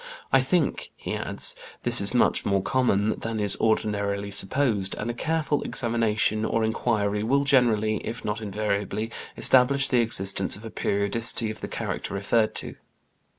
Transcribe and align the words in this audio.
I 0.33 0.41
think," 0.41 0.89
he 0.95 1.13
adds, 1.13 1.55
"this 1.83 2.01
is 2.01 2.11
much 2.11 2.43
more 2.43 2.63
common 2.63 3.19
than 3.19 3.39
is 3.39 3.55
ordinarily 3.61 4.31
supposed, 4.31 4.95
and 4.95 5.11
a 5.11 5.13
careful 5.13 5.61
examination 5.61 6.43
or 6.43 6.63
inquiry 6.63 7.21
will 7.21 7.43
generally, 7.43 7.97
if 7.97 8.25
not 8.25 8.41
invariably, 8.41 9.11
establish 9.37 9.89
the 9.89 9.99
existence 10.01 10.55
of 10.55 10.65
a 10.65 10.71
periodicity 10.71 11.51
of 11.51 11.61
the 11.61 11.67
character 11.67 12.15
referred 12.15 12.55
to." 12.55 12.77